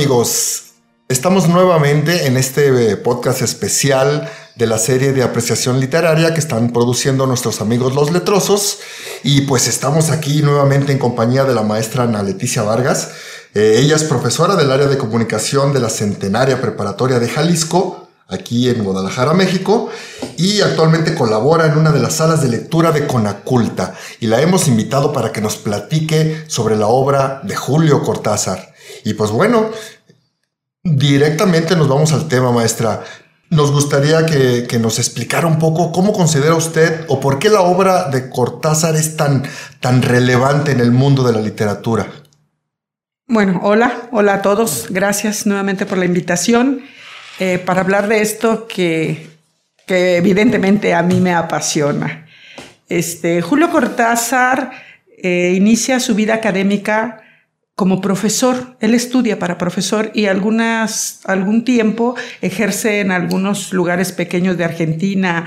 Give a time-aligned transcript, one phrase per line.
[0.00, 0.62] amigos?
[1.08, 6.70] Estamos nuevamente en este eh, podcast especial de la serie de apreciación literaria que están
[6.72, 8.78] produciendo nuestros amigos los letrosos
[9.22, 13.10] y pues estamos aquí nuevamente en compañía de la maestra Ana Leticia Vargas.
[13.52, 18.70] Eh, ella es profesora del área de comunicación de la Centenaria Preparatoria de Jalisco, aquí
[18.70, 19.90] en Guadalajara, México,
[20.38, 24.66] y actualmente colabora en una de las salas de lectura de Conaculta y la hemos
[24.66, 28.69] invitado para que nos platique sobre la obra de Julio Cortázar.
[29.04, 29.70] Y pues bueno,
[30.82, 33.02] directamente nos vamos al tema, maestra.
[33.50, 38.08] Nos gustaría que, nos explicara un poco cómo considera usted o por qué la obra
[38.08, 39.42] de Cortázar es tan,
[39.80, 42.06] tan relevante en el mundo de la literatura.
[43.26, 44.86] Bueno, hola, hola a todos.
[44.90, 46.82] Gracias nuevamente por la invitación
[47.40, 49.30] eh, para hablar de esto que,
[49.86, 52.26] que, evidentemente a mí me apasiona.
[52.88, 54.70] Este, Julio Cortázar
[55.22, 57.22] eh, inicia su vida académica
[57.80, 64.64] como profesor, él estudia para profesor y algún tiempo ejerce en algunos lugares pequeños de
[64.64, 65.46] Argentina,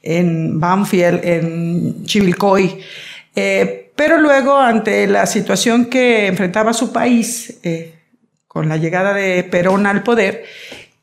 [0.00, 2.78] en Banfield, en Chivilcoy.
[3.34, 7.96] Eh, pero luego, ante la situación que enfrentaba su país eh,
[8.46, 10.44] con la llegada de Perón al poder,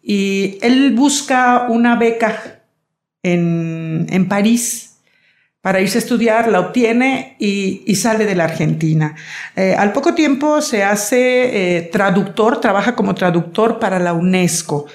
[0.02, 2.62] y él busca una beca
[3.22, 4.89] en París
[5.62, 9.16] para irse a estudiar, la obtiene y, sale de la Argentina.
[9.56, 14.86] Eh, al poco tiempo se hace eh, traductor, trabaja como traductor para la UNESCO.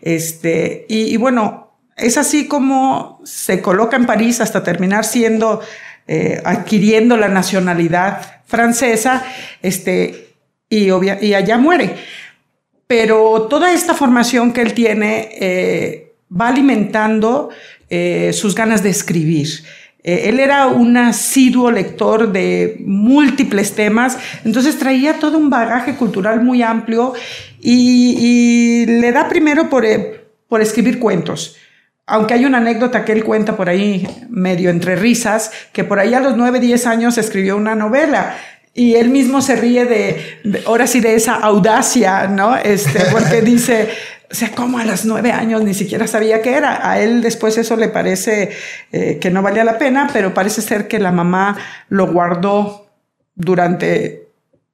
[0.00, 5.60] Este, y, bueno, es así como se coloca en París hasta terminar siendo,
[6.06, 9.22] eh, adquiriendo la nacionalidad francesa,
[9.60, 10.28] este,
[10.70, 10.88] y,
[11.20, 11.96] y allá muere.
[12.86, 17.50] Pero toda esta formación que él tiene va alimentando
[18.32, 19.48] sus ganas de escribir.
[20.04, 26.44] Eh, él era un asiduo lector de múltiples temas, entonces traía todo un bagaje cultural
[26.44, 27.14] muy amplio
[27.60, 31.56] y, le da primero por, eh, por escribir cuentos
[32.06, 36.12] aunque hay una anécdota que él cuenta por ahí medio entre risas, que por ahí
[36.12, 38.36] a los 9, 10 años escribió una novela.
[38.74, 42.56] Y él mismo se ríe de, ahora sí, de esa audacia, ¿no?
[42.56, 43.88] Este, porque dice,
[44.30, 46.88] o sea, como a los nueve años ni siquiera sabía qué era.
[46.88, 48.50] A él después eso le parece
[48.90, 51.56] eh, que no valía la pena, pero parece ser que la mamá
[51.88, 52.88] lo guardó
[53.34, 54.28] durante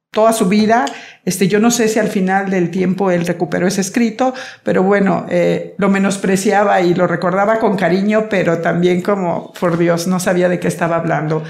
[0.09, 0.85] toda su vida.
[1.23, 5.25] Este, yo no sé si al final del tiempo él recuperó ese escrito, pero bueno,
[5.29, 10.49] eh, lo menospreciaba y lo recordaba con cariño, pero también como, por Dios, no sabía
[10.49, 11.43] de qué estaba hablando.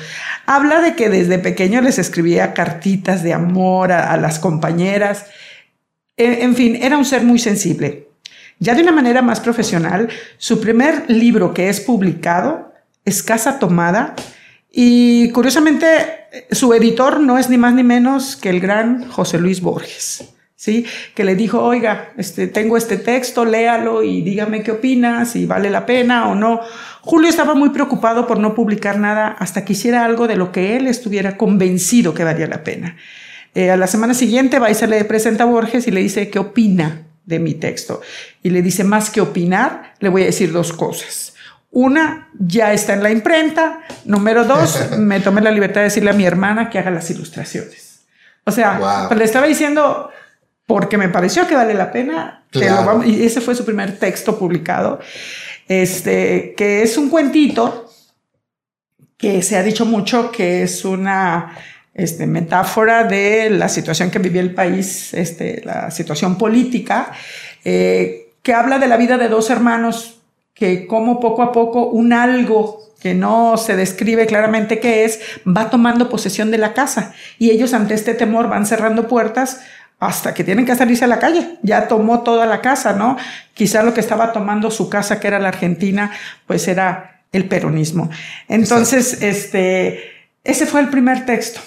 [0.45, 5.25] Habla de que desde pequeño les escribía cartitas de amor a las compañeras
[6.17, 8.07] en fin, era un ser muy sensible.
[8.59, 10.07] Ya de una manera más profesional,
[10.37, 12.71] su primer libro que es publicado
[13.03, 14.15] es Casa Tomada
[14.71, 15.87] y curiosamente
[16.51, 20.35] su editor no es ni más ni menos que el gran José Luis Borges.
[20.55, 20.85] ¿Sí?
[21.15, 25.71] Que le dijo, oiga, este, tengo este texto, léalo y dígame qué opina, si vale
[25.71, 26.61] la pena o no.
[27.01, 30.77] Julio estaba muy preocupado por no publicar nada hasta que hiciera algo de lo que
[30.77, 32.95] él estuviera convencido que valía la pena.
[33.53, 36.29] Eh, a la semana siguiente va y se le presenta a Borges y le dice
[36.29, 38.01] qué opina de mi texto.
[38.43, 41.33] Y le dice, más que opinar, le voy a decir dos cosas.
[41.71, 43.81] Una, ya está en la imprenta.
[44.05, 48.01] Número dos, me tomé la libertad de decirle a mi hermana que haga las ilustraciones.
[48.45, 50.09] O sea, pues le estaba diciendo,
[50.65, 52.43] porque me pareció que vale la pena.
[53.05, 54.99] y ese fue su primer texto publicado,
[55.67, 57.89] este, que es un cuentito
[59.17, 61.55] que se ha dicho mucho que es una
[62.01, 67.11] este, metáfora de la situación que vivía el país, este, la situación política,
[67.63, 70.19] eh, que habla de la vida de dos hermanos,
[70.53, 75.69] que como poco a poco un algo que no se describe claramente qué es, va
[75.69, 79.61] tomando posesión de la casa y ellos ante este temor van cerrando puertas
[79.99, 81.57] hasta que tienen que salirse a la calle.
[81.61, 83.17] Ya tomó toda la casa, ¿no?
[83.53, 86.11] Quizá lo que estaba tomando su casa, que era la Argentina,
[86.47, 88.09] pues era el peronismo.
[88.47, 90.11] Entonces, este,
[90.43, 91.61] ese fue el primer texto.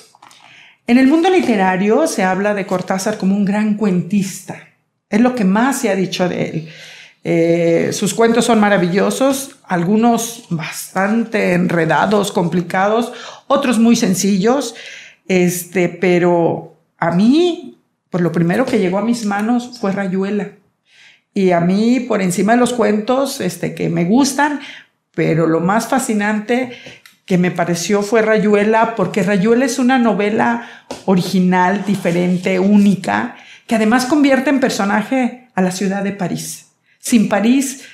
[0.87, 4.69] En el mundo literario se habla de Cortázar como un gran cuentista.
[5.09, 6.69] Es lo que más se ha dicho de él.
[7.23, 13.15] Eh, sus cuentos son maravillosos, algunos bastante enredados, complicados,
[13.47, 14.75] otros muy sencillos,
[15.27, 17.79] este, pero a mí,
[18.11, 20.51] pues lo primero que llegó a mis manos fue Rayuela.
[21.33, 24.61] Y a mí, por encima de los cuentos este, que me gustan,
[25.15, 26.77] pero lo más fascinante
[27.26, 30.69] que me pareció fue Rayuela, porque Rayuela es una novela
[31.06, 33.37] original, diferente, única,
[33.67, 36.67] que además convierte en personaje a la ciudad de París.
[36.99, 37.85] Sin París,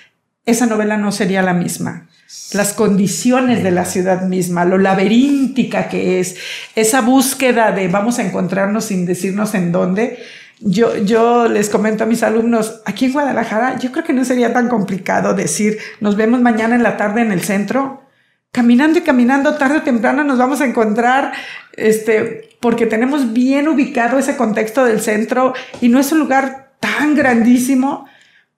[0.46, 2.08] esa novela no sería la misma.
[2.52, 6.36] Las condiciones de la ciudad misma, lo laberíntica que es,
[6.74, 10.18] esa búsqueda de vamos a encontrarnos sin decirnos en dónde,
[10.60, 14.52] yo, yo les comento a mis alumnos, aquí en Guadalajara, yo creo que no sería
[14.52, 18.02] tan complicado decir, nos vemos mañana en la tarde en el centro.
[18.52, 21.32] Caminando y caminando, tarde o temprano nos vamos a encontrar,
[21.76, 27.14] este, porque tenemos bien ubicado ese contexto del centro y no es un lugar tan
[27.14, 28.06] grandísimo,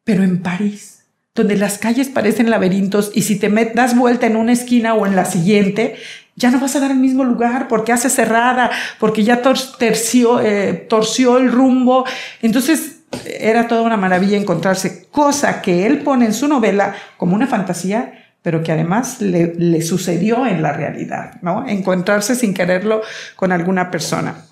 [0.05, 1.05] pero en París,
[1.35, 5.15] donde las calles parecen laberintos y si te das vuelta en una esquina o en
[5.15, 5.97] la siguiente,
[6.37, 11.39] ya no vas a dar el mismo lugar porque hace cerrada, porque ya eh, torció
[11.39, 12.07] el rumbo.
[12.41, 17.47] Entonces era toda una maravilla encontrarse, cosa que él pone en su novela como una
[17.47, 21.67] fantasía, pero que además le, sucedió en la realidad, ¿no?
[21.67, 23.03] Encontrarse sin quererlo
[23.37, 24.45] con alguna persona.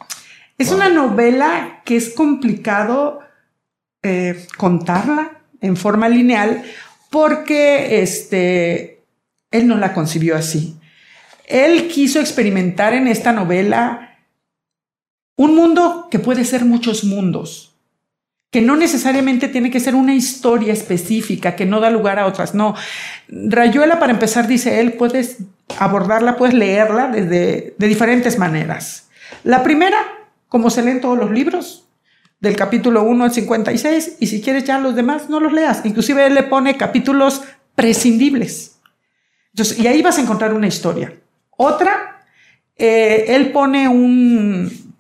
[0.59, 3.21] Es una novela que es complicado
[4.03, 6.63] eh, contarla en forma lineal
[7.11, 9.03] porque este,
[9.51, 10.77] él no la concibió así.
[11.47, 14.19] Él quiso experimentar en esta novela
[15.37, 17.70] un mundo que puede ser muchos mundos,
[18.51, 22.55] que no necesariamente tiene que ser una historia específica, que no da lugar a otras.
[22.55, 22.75] No,
[23.29, 25.39] Rayuela, para empezar, dice él, puedes
[25.79, 29.09] abordarla, puedes leerla desde, de diferentes maneras.
[29.45, 29.99] La primera,
[30.49, 31.87] como se leen todos los libros,
[32.41, 35.83] del capítulo 1 al 56, y si quieres ya los demás, no los leas.
[35.85, 37.43] Inclusive él le pone capítulos
[37.75, 38.79] prescindibles.
[39.79, 41.15] y ahí vas a encontrar una historia.
[41.57, 42.25] Otra,
[42.77, 44.95] eh, él pone un,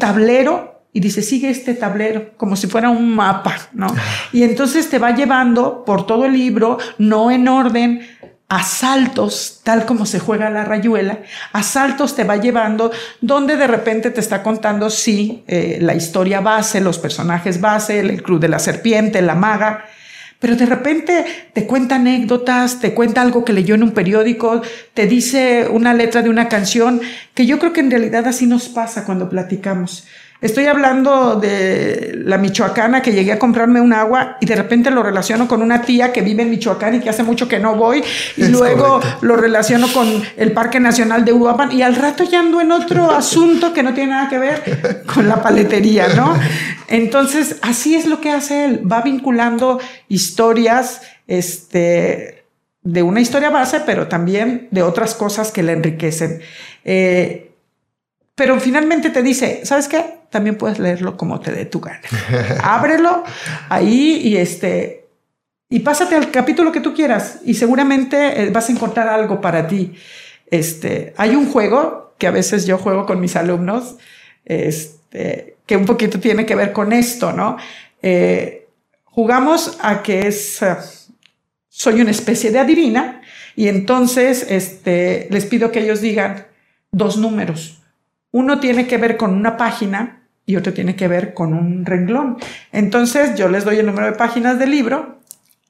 [0.00, 3.94] tablero y dice, sigue este tablero, como si fuera un mapa, ¿no?
[4.32, 8.00] Y entonces te va llevando por todo el libro, no en orden,
[8.48, 11.20] a saltos, tal como se juega la rayuela,
[11.52, 12.90] a saltos te va llevando,
[13.20, 18.22] donde de repente te está contando, sí, eh, la historia base, los personajes base, el
[18.22, 19.84] club de la serpiente, la maga,
[20.38, 24.62] pero de repente te cuenta anécdotas, te cuenta algo que leyó en un periódico,
[24.94, 27.02] te dice una letra de una canción,
[27.34, 30.06] que yo creo que en realidad así nos pasa cuando platicamos.
[30.40, 35.02] Estoy hablando de la michoacana que llegué a comprarme un agua y de repente lo
[35.02, 38.04] relaciono con una tía que vive en Michoacán y que hace mucho que no voy
[38.36, 40.06] y luego lo relaciono con
[40.36, 43.94] el Parque Nacional de Uruapan y al rato ya ando en otro asunto que no
[43.94, 46.38] tiene nada que ver con la paletería, ¿no?
[46.86, 52.44] Entonces, así es lo que hace él, va vinculando historias, este,
[52.82, 56.40] de una historia base, pero también de otras cosas que le enriquecen.
[56.84, 57.47] Eh,
[58.38, 60.20] pero finalmente te dice, ¿sabes qué?
[60.30, 62.00] También puedes leerlo como te dé tu gana.
[62.62, 63.24] Ábrelo
[63.68, 65.08] ahí y este
[65.68, 69.66] y pásate al capítulo que tú quieras y seguramente eh, vas a encontrar algo para
[69.66, 69.92] ti.
[70.46, 73.96] Este, hay un juego que a veces yo juego con mis alumnos,
[74.44, 77.56] este, que un poquito tiene que ver con esto, ¿no?
[78.02, 78.68] Eh,
[79.02, 80.76] jugamos a que es, eh,
[81.68, 83.20] soy una especie de adivina
[83.56, 86.46] y entonces este, les pido que ellos digan
[86.92, 87.78] dos números
[88.30, 92.38] uno tiene que ver con una página y otro tiene que ver con un renglón.
[92.72, 95.18] Entonces yo les doy el número de páginas del libro.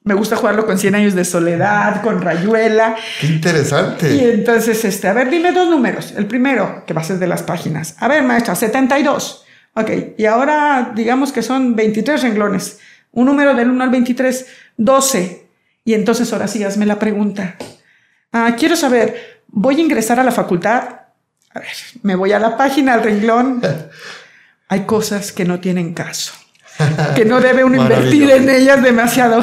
[0.03, 2.95] Me gusta jugarlo con 100 años de soledad, con rayuela.
[3.19, 4.15] Qué interesante.
[4.15, 6.13] Y entonces, este, a ver, dime dos números.
[6.15, 7.95] El primero, que va a ser de las páginas.
[7.99, 9.45] A ver, maestra, 72.
[9.73, 12.79] Ok, y ahora digamos que son 23 renglones.
[13.11, 14.47] Un número del 1 al 23,
[14.77, 15.47] 12.
[15.83, 17.57] Y entonces ahora sí, hazme la pregunta.
[18.31, 20.98] Ah, quiero saber, ¿voy a ingresar a la facultad?
[21.53, 21.69] A ver,
[22.03, 23.61] me voy a la página, al renglón.
[24.69, 26.33] Hay cosas que no tienen caso.
[27.15, 29.41] Que no debe uno invertir en ellas demasiado.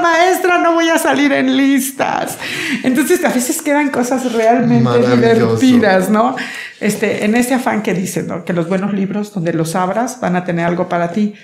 [0.00, 2.38] Maestra, no voy a salir en listas.
[2.84, 6.36] Entonces, a veces quedan cosas realmente divertidas, ¿no?
[6.80, 8.44] Este, en ese afán que dicen, ¿no?
[8.44, 11.34] Que los buenos libros, donde los abras, van a tener algo para ti.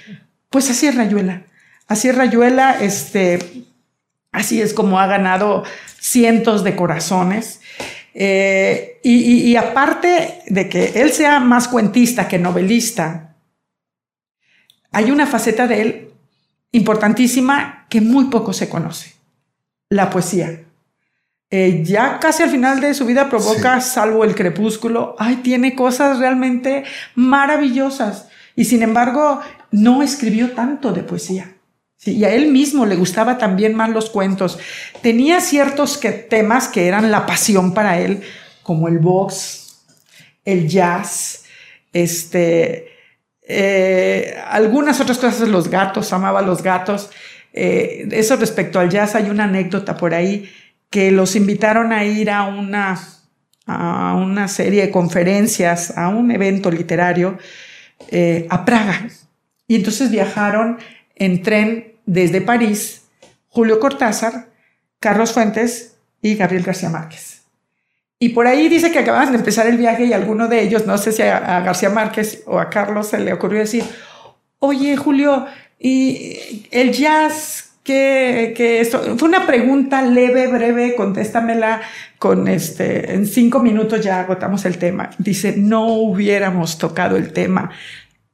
[0.51, 1.43] Pues así es Rayuela.
[1.89, 3.65] Así es Rayuela, este,
[4.33, 5.65] así es como ha ganado
[5.99, 7.61] cientos de corazones.
[8.17, 13.35] Eh, y, aparte de que él sea más cuentista que novelista,
[14.93, 16.11] hay una faceta de él
[16.71, 19.15] importantísima que muy poco se conoce,
[19.91, 20.61] la poesía.
[21.51, 26.19] Eh, ya casi al final de su vida provoca, salvo el crepúsculo, ay, tiene cosas
[26.19, 26.85] realmente
[27.17, 28.29] maravillosas.
[28.57, 29.41] Y sin embargo,
[29.73, 31.54] no escribió tanto de poesía
[32.07, 34.59] y a él mismo le gustaba también más los cuentos.
[35.03, 38.23] Tenía ciertos temas que eran la pasión para él,
[38.63, 39.85] como el box,
[40.45, 41.45] el jazz,
[41.93, 42.89] este,
[43.43, 47.11] eh, algunas otras cosas, los gatos, amaba los gatos.
[47.53, 50.51] Eh, eso respecto al jazz, hay una anécdota por ahí
[50.91, 53.01] que los invitaron a ir a una,
[53.67, 57.39] a una serie de conferencias, a un evento literario
[58.11, 59.09] eh, a Praga.
[59.67, 60.79] Y entonces viajaron
[61.17, 63.05] en tren desde París,
[63.49, 64.49] Julio Cortázar,
[65.01, 67.43] Carlos Fuentes y Gabriel García Márquez.
[68.19, 70.97] Y por ahí dice que acababan de empezar el viaje y alguno de ellos, no
[70.99, 73.85] sé si a, García Márquez o a Carlos se le ocurrió decir,
[74.61, 75.47] oye Julio,
[75.79, 81.83] y el jazz, que, que esto fue una pregunta leve, breve, contéstamela
[82.19, 85.11] con este, en cinco minutos ya agotamos el tema.
[85.19, 87.71] Dice, no hubiéramos tocado el tema.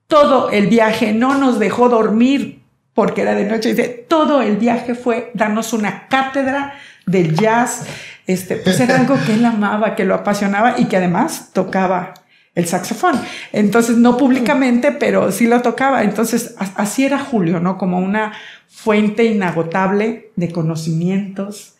[0.06, 2.59] Todo el viaje no nos dejó dormir
[2.94, 3.70] porque era de noche.
[3.70, 6.74] Dice, todo el viaje fue darnos una cátedra
[7.06, 7.84] del jazz.
[8.26, 12.14] Este, pues era algo que él amaba, que lo apasionaba y que además tocaba
[12.54, 13.20] el saxofón.
[13.52, 16.02] Entonces, no públicamente, pero sí lo tocaba.
[16.04, 17.78] Entonces, así era Julio, ¿no?
[17.78, 18.32] Como una
[18.68, 21.74] fuente inagotable de conocimientos,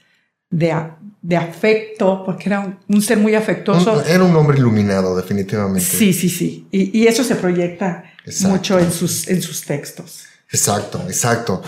[0.50, 0.75] de,
[1.23, 4.05] de afecto, porque era un, ser muy afectuoso.
[4.05, 5.81] Era un hombre iluminado, definitivamente.
[5.81, 6.67] Sí, sí, sí.
[6.71, 8.05] Y, y eso se proyecta
[8.43, 10.25] mucho en sus, en sus textos.
[10.52, 11.62] Exacto, exacto.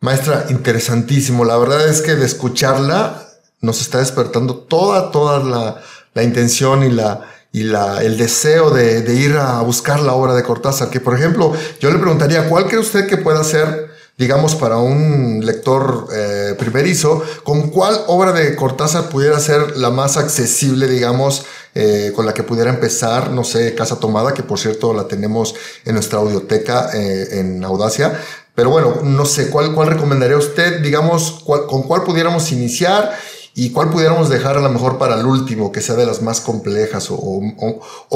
[0.00, 1.44] Maestra, interesantísimo.
[1.44, 3.26] La verdad es que de escucharla
[3.60, 5.82] nos está despertando toda, toda la,
[6.14, 10.34] la intención y la, y la, el deseo de, de, ir a buscar la obra
[10.34, 10.90] de Cortázar.
[10.90, 15.44] Que, por ejemplo, yo le preguntaría, ¿cuál cree usted que pueda ser, digamos, para un
[15.44, 21.44] lector eh, primerizo, con cuál obra de Cortázar pudiera ser la más accesible, digamos,
[21.74, 23.30] eh, con la que pudiera empezar?
[23.30, 25.54] No sé, Casa Tomada, que por cierto la tenemos
[25.84, 28.18] en nuestra audioteca eh, en Audacia.
[28.54, 33.12] Pero bueno, no sé, ¿cuál, cuál recomendaría usted, digamos, con cuál pudiéramos iniciar
[33.58, 36.42] y cuál pudiéramos dejar a lo mejor para el último, que sea de las más
[36.42, 37.40] complejas o,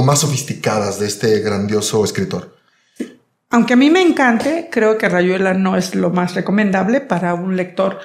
[0.05, 2.60] más sofisticadas de este grandioso escritor.
[3.51, 7.57] Aunque a mí me encante, creo que Rayuela no es lo más recomendable para un
[7.57, 7.99] lector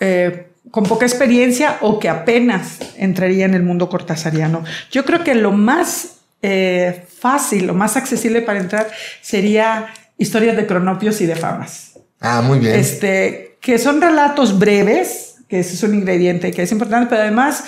[0.00, 4.64] eh, con poca experiencia o que apenas entraría en el mundo cortasariano.
[4.90, 10.66] Yo creo que lo más eh, fácil, lo más accesible para entrar sería historias de
[10.66, 11.98] cronopios y de famas.
[12.20, 12.74] Ah, muy bien.
[12.74, 17.64] Este, que son relatos breves, que ese es un ingrediente que es importante, pero además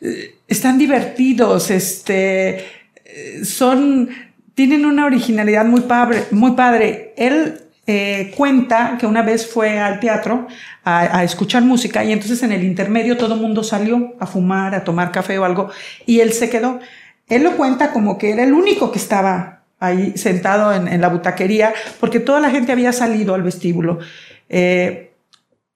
[0.00, 2.64] eh, están divertidos, este,
[3.04, 4.08] eh, son,
[4.56, 6.24] tienen una originalidad muy padre.
[6.32, 7.12] Muy padre.
[7.16, 10.48] Él eh, cuenta que una vez fue al teatro
[10.82, 14.74] a, a, escuchar música y entonces en el intermedio todo el mundo salió a fumar,
[14.74, 15.70] a tomar café o algo
[16.06, 16.80] y él se quedó.
[17.28, 21.08] Él lo cuenta como que era el único que estaba ahí sentado en, en la
[21.08, 23.98] butaquería porque toda la gente había salido al vestíbulo.
[24.48, 25.12] Eh,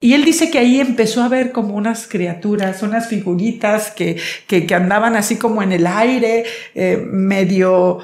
[0.00, 4.66] y él dice que ahí empezó a ver como unas criaturas, unas figuritas que, que,
[4.66, 6.44] que andaban así como en el aire,
[6.75, 7.99] eh, medio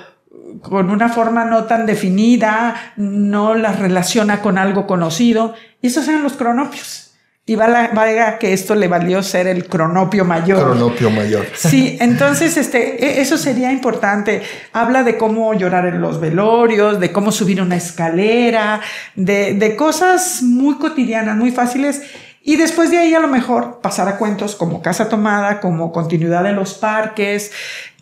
[0.62, 5.54] con una forma no tan definida, no las relaciona con algo conocido.
[5.80, 7.06] Y esos eran los cronopios.
[7.48, 10.64] Y valga que esto le valió ser el cronopio mayor.
[10.64, 11.46] Cronopio mayor.
[11.54, 14.42] Sí, entonces este, e, eso sería importante.
[14.72, 18.80] Habla de cómo llorar en los velorios, de cómo subir una escalera,
[19.14, 22.02] de, de cosas muy cotidianas, muy fáciles.
[22.42, 26.42] Y después de ahí a lo mejor pasar a cuentos como Casa Tomada, como Continuidad
[26.42, 27.52] de los Parques,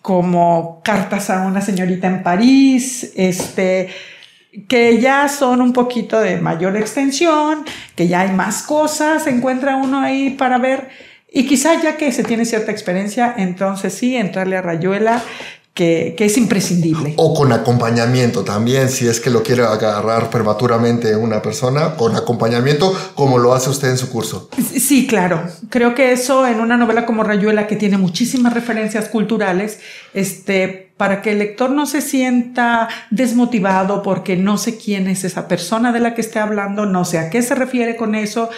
[0.04, 3.88] como Cartas a una señorita en París, este,
[4.68, 7.64] que ya son un poquito de mayor extensión,
[7.96, 10.90] que ya hay más cosas, se encuentra uno ahí para ver.
[11.32, 15.22] Y quizá ya que se tiene cierta experiencia, entonces sí, entrarle a Rayuela
[15.74, 17.14] que, que, es imprescindible.
[17.16, 22.96] O con acompañamiento también, si es que lo quiere agarrar prematuramente una persona, con acompañamiento,
[23.14, 24.48] como lo hace usted en su curso.
[24.72, 25.42] Sí, claro.
[25.70, 29.80] Creo que eso en una novela como Rayuela, que tiene muchísimas referencias culturales,
[30.14, 35.48] este, para que el lector no se sienta desmotivado porque no sé quién es esa
[35.48, 38.48] persona de la que esté hablando, no sé a qué se refiere con eso,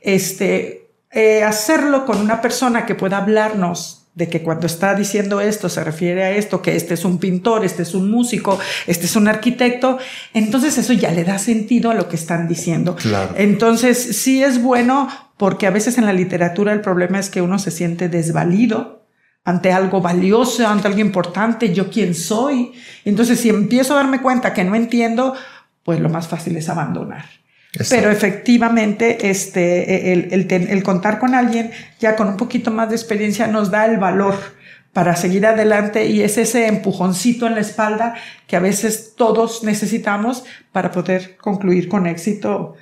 [0.00, 5.68] este, eh, hacerlo con una persona que pueda hablarnos de que cuando está diciendo esto
[5.68, 9.16] se refiere a esto, que este es un pintor, este es un músico, este es
[9.16, 9.98] un arquitecto,
[10.32, 12.94] entonces eso ya le da sentido a lo que están diciendo.
[12.94, 13.34] Claro.
[13.36, 17.58] Entonces sí es bueno porque a veces en la literatura el problema es que uno
[17.58, 19.04] se siente desvalido
[19.44, 22.72] ante algo valioso, ante algo importante, yo quién soy.
[23.04, 25.34] Entonces si empiezo a darme cuenta que no entiendo,
[25.82, 27.24] pues lo más fácil es abandonar.
[27.90, 32.94] Pero efectivamente, este, el, el, el, contar con alguien ya con un poquito más de
[32.94, 34.36] experiencia nos da el valor
[34.92, 38.14] para seguir adelante y es ese empujoncito en la espalda
[38.46, 42.76] que a veces todos necesitamos para poder concluir con éxito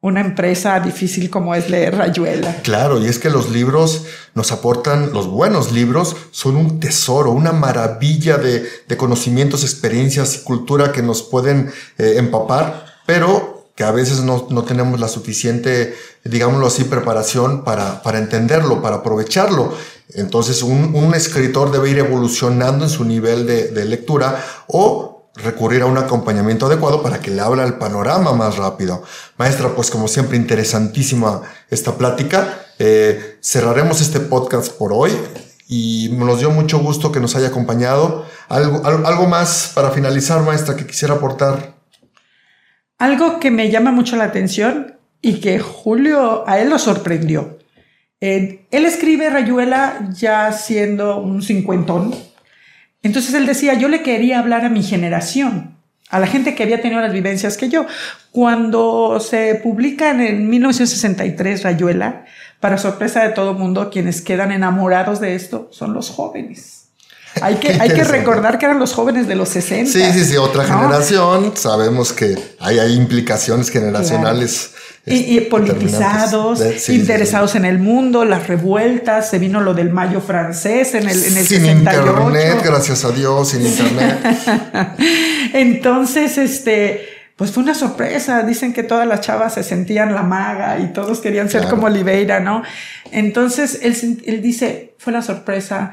[0.00, 2.56] una empresa difícil como es leer Rayuela.
[2.64, 7.52] Claro, y es que los libros nos aportan, los buenos libros son un tesoro, una
[7.52, 13.51] maravilla de, de conocimientos, experiencias y cultura que nos pueden eh, empapar, pero
[13.82, 19.72] a veces no, no, tenemos la suficiente, digámoslo así, preparación para, para entenderlo, para aprovecharlo.
[20.14, 25.82] Entonces un, un, escritor debe ir evolucionando en su nivel de, de, lectura o recurrir
[25.82, 29.02] a un acompañamiento adecuado para que le abra el panorama más rápido.
[29.38, 32.66] Maestra, pues como siempre, interesantísima esta plática.
[32.78, 35.12] Eh, cerraremos este podcast por hoy
[35.68, 38.26] y nos dio mucho gusto que nos haya acompañado.
[38.48, 41.81] ¿Algo, algo más para finalizar, maestra, que quisiera aportar?
[43.02, 47.58] Algo que me llama mucho la atención y que Julio a él lo sorprendió.
[48.20, 52.14] Eh, él escribe Rayuela ya siendo un cincuentón.
[53.02, 55.74] Entonces él decía, yo le quería hablar a mi generación,
[56.10, 57.86] a la gente que había tenido las vivencias que yo.
[58.30, 62.24] Cuando se publica en 1963 Rayuela,
[62.60, 66.81] para sorpresa de todo mundo, quienes quedan enamorados de esto son los jóvenes.
[67.40, 69.90] Hay que, hay que recordar que eran los jóvenes de los 60.
[69.90, 71.52] Sí, sí, sí, otra generación.
[71.56, 74.72] Sabemos que hay, hay implicaciones generacionales.
[75.04, 80.94] Y, este, politizados, interesados en el mundo, las revueltas, se vino lo del mayo francés
[80.94, 84.20] en el, en el sin internet, gracias a Dios, sin internet.
[85.54, 88.42] Entonces, este, pues fue una sorpresa.
[88.44, 92.38] Dicen que todas las chavas se sentían la maga y todos querían ser como Oliveira,
[92.38, 92.62] ¿no?
[93.10, 95.90] Entonces, él, él dice, fue la sorpresa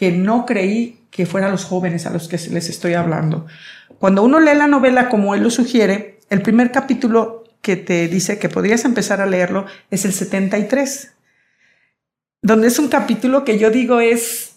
[0.00, 3.44] que no creí que fueran los jóvenes a los que les estoy hablando.
[3.98, 8.38] Cuando uno lee la novela como él lo sugiere, el primer capítulo que te dice
[8.38, 11.12] que podrías empezar a leerlo es el 73,
[12.40, 14.52] donde es un capítulo que yo digo es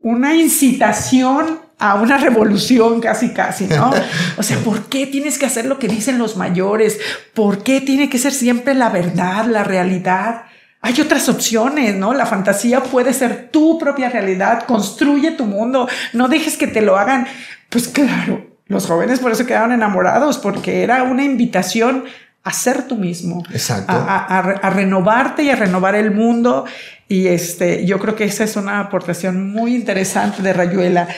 [0.00, 3.94] una incitación a una revolución casi, casi, ¿no?
[4.36, 7.00] O sea, ¿por qué tienes que hacer lo que dicen los mayores?
[7.32, 10.42] ¿Por qué tiene que ser siempre la verdad, la realidad?
[10.86, 12.14] Hay otras opciones, ¿no?
[12.14, 16.96] La fantasía puede ser tu propia realidad, construye tu mundo, no dejes que te lo
[16.96, 17.26] hagan.
[17.70, 22.04] Pues claro, los jóvenes por eso quedaron enamorados, porque era una invitación
[22.44, 23.92] a ser tú mismo, Exacto.
[23.92, 26.66] A, renovarte y a renovar el mundo.
[27.08, 31.08] Y este, yo creo que esa es una aportación muy interesante de Rayuela.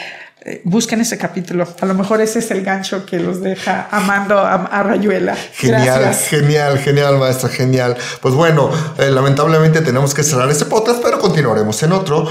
[0.49, 1.69] Eh, busquen ese capítulo.
[1.79, 5.37] A lo mejor ese es el gancho que los deja amando a, Rayuela.
[5.53, 7.97] Genial, genial, genial, maestra, genial.
[8.23, 12.27] Pues bueno, eh, lamentablemente tenemos que cerrar este podcast, pero continuaremos en otro.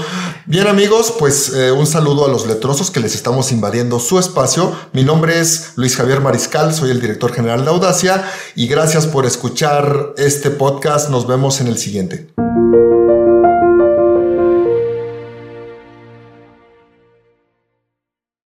[0.46, 4.74] Bien, amigos, pues eh, un saludo a los letrosos que les estamos invadiendo su espacio.
[4.92, 8.24] Mi nombre es Luis Javier Mariscal, soy el director general de Audacia
[8.56, 11.08] y gracias por escuchar este podcast.
[11.08, 12.26] Nos vemos en el siguiente.